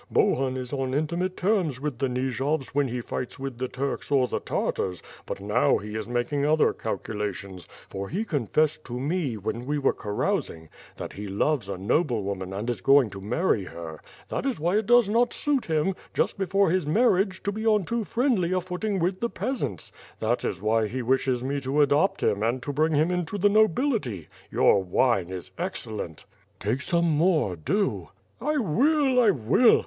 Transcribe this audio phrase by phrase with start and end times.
[0.09, 4.27] Bohun is on intimate terms with the Nijovs when he fights with the Turks or
[4.27, 9.63] the Tartars; but now he is making other calculations, for he confessed to me, when
[9.67, 14.01] we were carousing, that he loves a noblewoman and is going to marry her.
[14.29, 16.37] That is why it does not suit him just io6 ^^^^^ Pi^^ ^^^ sWokD.
[16.39, 19.91] before his marriage to be on too friendly a footing with the peasants.
[20.17, 23.49] That is why he wishes me to adopt him and to bring him into the
[23.49, 24.29] nobility.
[24.49, 26.25] Your wine is excellent!"
[26.59, 28.09] "Take some more, do!"
[28.41, 29.21] "I will!
[29.21, 29.79] I will!